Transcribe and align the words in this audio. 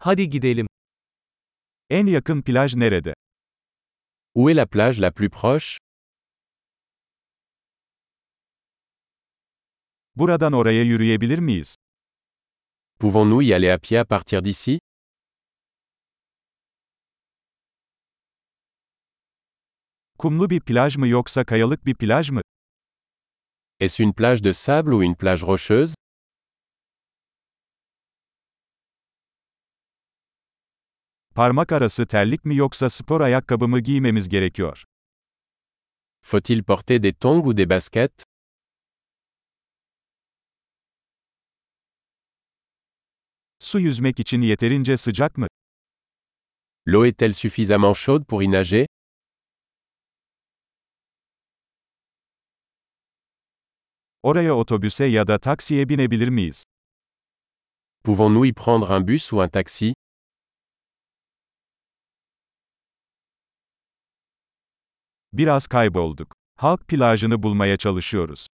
Hadi 0.00 0.30
gidelim. 0.30 0.66
En 1.90 2.06
yakın 2.06 2.42
plaj 2.42 2.74
nerede? 2.74 3.14
Où 4.34 4.50
est 4.50 4.56
la 4.56 4.66
plage 4.66 5.00
la 5.00 5.10
plus 5.10 5.30
proche 5.30 5.78
Buradan 10.16 10.52
oraya 10.52 10.82
yürüyebilir 10.82 11.38
miyiz? 11.38 11.74
Pouvons-nous 13.00 13.42
y 13.42 13.54
aller 13.54 13.70
à 13.70 13.78
pied 13.78 13.98
à 13.98 14.04
partir 14.04 14.42
d'ici 14.44 14.78
Kumlu 20.18 20.50
bir 20.50 20.60
plaj 20.60 20.96
mı 20.96 21.08
yoksa 21.08 21.44
kayalık 21.44 21.86
bir 21.86 21.94
plaj 21.94 22.30
mı? 22.30 22.40
Est-ce 23.80 24.02
une 24.02 24.14
plage 24.14 24.42
de 24.44 24.52
sable 24.52 24.94
ou 24.94 25.02
une 25.02 25.16
plage 25.16 25.42
rocheuse 25.44 25.94
Parmak 31.38 31.72
arası 31.72 32.06
terlik 32.06 32.44
mi 32.44 32.56
yoksa 32.56 32.90
spor 32.90 33.20
ayakkabı 33.20 33.68
mı 33.68 33.80
giymemiz 33.80 34.28
gerekiyor? 34.28 34.84
Faut-il 36.22 36.62
porter 36.64 37.02
des 37.02 37.12
tongs 37.20 37.46
ou 37.46 37.56
des 37.56 37.68
baskets 37.68 38.24
Su 43.58 43.80
yüzmek 43.80 44.20
için 44.20 44.40
yeterince 44.40 44.96
sıcak 44.96 45.36
mı? 45.36 45.46
L'eau 46.88 47.06
est-elle 47.06 47.32
suffisamment 47.32 47.94
chaude 47.94 48.24
pour 48.24 48.42
y 48.42 48.50
nager 48.50 48.86
Oraya 54.22 54.56
otobüse 54.56 55.04
ya 55.04 55.26
da 55.26 55.38
taksiye 55.38 55.88
binebilir 55.88 56.28
miyiz? 56.28 56.64
Pouvons-nous 58.04 58.46
y 58.46 58.52
prendre 58.52 58.90
un 58.90 59.08
bus 59.08 59.32
ou 59.32 59.40
un 59.40 59.48
taxi 59.48 59.94
Biraz 65.32 65.66
kaybolduk. 65.66 66.32
Halk 66.56 66.88
plajını 66.88 67.42
bulmaya 67.42 67.76
çalışıyoruz. 67.76 68.46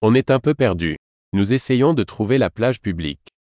On 0.00 0.14
est 0.14 0.30
un 0.30 0.40
peu 0.40 0.54
perdu. 0.54 0.96
Nous 1.32 1.52
essayons 1.52 1.96
de 1.96 2.04
trouver 2.04 2.40
la 2.40 2.50
plage 2.50 2.78
publique. 2.80 3.32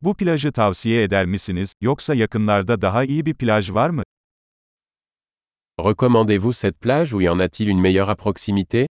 Bu 0.00 0.16
plajı 0.16 0.52
tavsiye 0.52 1.02
eder 1.02 1.26
misiniz, 1.26 1.72
yoksa 1.80 2.14
yakınlarda 2.14 2.82
daha 2.82 3.04
iyi 3.04 3.26
bir 3.26 3.34
plaj 3.34 3.70
var 3.70 3.90
mı? 3.90 4.02
Recommandez-vous 5.78 6.60
cette 6.60 6.78
plage 6.80 7.14
ou 7.14 7.22
y 7.22 7.28
en 7.30 7.38
a-t-il 7.38 7.68
une 7.68 7.80
meilleure 7.80 8.08
à 8.10 8.16
proximité 8.16 8.85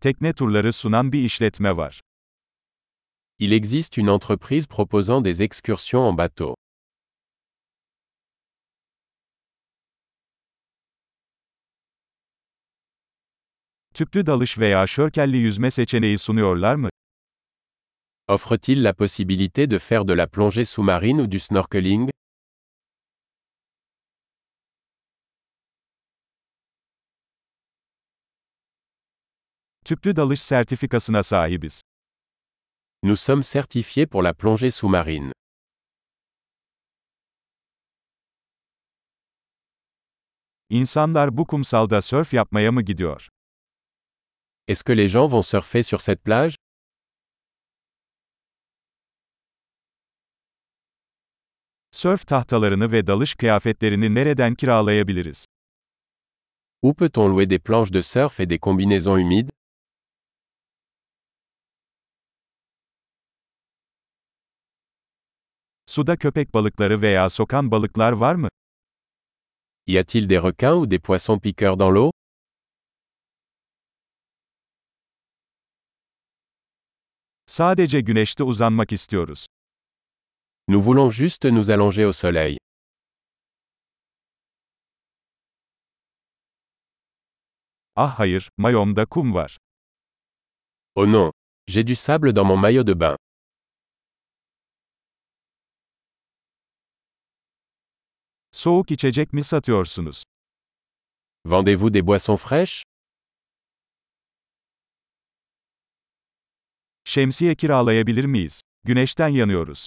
Tekne 0.00 0.32
turları 0.32 0.72
sunan 0.72 1.12
bir 1.12 1.24
işletme 1.24 1.76
var. 1.76 2.00
Il 3.38 3.52
existe 3.52 4.02
une 4.02 4.10
entreprise 4.10 4.66
proposant 4.66 5.24
des 5.24 5.40
excursions 5.40 6.12
en 6.12 6.18
bateau. 6.18 6.54
Tüplü 13.94 14.26
dalış 14.26 14.58
veya 14.58 14.86
şörkelli 14.86 15.36
yüzme 15.36 15.70
seçeneği 15.70 16.18
sunuyorlar 16.18 16.74
mı? 16.74 16.88
Offre-t-il 18.28 18.84
la 18.84 18.92
possibilité 18.92 19.70
de 19.70 19.78
faire 19.78 20.08
de 20.08 20.16
la 20.16 20.26
plongée 20.26 20.64
sous-marine 20.64 21.22
ou 21.22 21.32
du 21.32 21.40
snorkeling 21.40 22.10
Tüplü 29.90 30.16
dalış 30.16 30.42
sertifikasına 30.42 31.22
sahibiz. 31.22 31.82
Nous 33.02 33.20
sommes 33.20 33.52
certifiés 33.52 34.06
pour 34.06 34.24
la 34.24 34.32
plongée 34.32 34.70
sous-marine. 34.70 35.32
İnsanlar 40.68 41.36
bu 41.36 41.46
kumsalda 41.46 42.00
sörf 42.00 42.32
yapmaya 42.34 42.72
mı 42.72 42.82
gidiyor? 42.82 43.28
Est-ce 44.68 44.84
que 44.84 44.96
les 44.96 45.12
gens 45.12 45.32
vont 45.32 45.46
surfer 45.46 45.82
sur 45.82 46.00
cette 46.00 46.22
plage? 46.24 46.54
Sörf 51.90 52.26
tahtalarını 52.26 52.92
ve 52.92 53.06
dalış 53.06 53.34
kıyafetlerini 53.34 54.14
nereden 54.14 54.54
kiralayabiliriz? 54.54 55.44
Où 56.82 56.94
peut-on 56.94 57.30
louer 57.30 57.50
des 57.50 57.58
planches 57.58 57.92
de 57.92 58.02
surf 58.02 58.40
et 58.40 58.50
des 58.50 58.58
combinaisons 58.58 59.18
humides? 59.18 59.59
Suda 65.90 66.16
köpek 66.16 66.54
balıkları 66.54 67.02
veya 67.02 67.30
sokan 67.30 67.70
balıklar 67.70 68.12
var 68.12 68.34
mı? 68.34 68.48
Y 69.86 69.98
a-t-il 69.98 70.28
des 70.28 70.42
requins 70.42 70.74
ou 70.74 70.90
des 70.90 70.98
poissons 71.02 71.40
piqueurs 71.40 71.78
dans 71.78 71.94
l'eau? 71.94 72.12
Sadece 77.46 78.00
güneşte 78.00 78.42
uzanmak 78.44 78.92
istiyoruz. 78.92 79.46
Nous 80.68 80.86
voulons 80.86 81.10
juste 81.10 81.54
nous 81.54 81.70
allonger 81.70 82.06
au 82.06 82.12
soleil. 82.12 82.58
Ah 87.96 88.18
hayır, 88.18 88.50
mayomda 88.56 89.06
kum 89.06 89.34
var. 89.34 89.58
Oh 90.94 91.12
non 91.12 91.32
J'ai 91.68 91.86
du 91.86 91.96
sable 91.96 92.36
dans 92.36 92.46
mon 92.46 92.60
maillot 92.60 92.86
de 92.86 93.00
bain. 93.00 93.16
Soğuk 98.60 98.90
içecek 98.90 99.32
mi 99.32 99.44
satıyorsunuz? 99.44 100.24
Vendez-vous 101.46 101.94
des 101.94 102.06
boissons 102.06 102.36
fraîches 102.36 102.82
Şemsiye 107.04 107.54
kiralayabilir 107.54 108.24
miyiz? 108.24 108.60
Güneşten 108.84 109.28
yanıyoruz. 109.28 109.86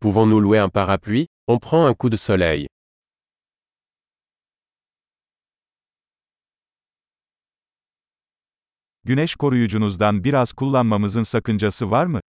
Pouvons-nous 0.00 0.42
louer 0.42 0.60
un 0.60 0.70
parapluie 0.70 1.26
On 1.46 1.58
prend 1.58 1.88
un 1.90 1.94
coup 1.94 2.12
de 2.12 2.16
soleil. 2.16 2.66
Güneş 9.04 9.34
koruyucunuzdan 9.34 10.24
biraz 10.24 10.52
kullanmamızın 10.52 11.22
sakıncası 11.22 11.90
var 11.90 12.06
mı? 12.06 12.20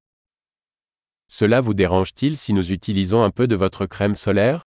Cela 1.28 1.62
vous 1.62 1.78
dérange-t-il 1.78 2.36
si 2.36 2.56
nous 2.56 2.72
utilisons 2.72 3.24
un 3.24 3.32
peu 3.32 3.50
de 3.50 3.56
votre 3.56 3.88
crème 3.88 4.16
solaire 4.16 4.71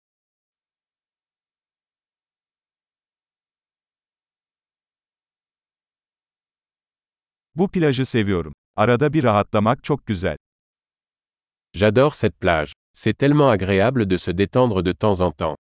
J'adore 11.74 12.16
cette 12.16 12.38
plage. 12.38 12.72
C'est 12.94 13.18
tellement 13.18 13.50
agréable 13.50 14.06
de 14.06 14.16
se 14.16 14.32
détendre 14.32 14.82
de 14.82 14.94
temps 14.94 15.20
en 15.20 15.32
temps. 15.32 15.58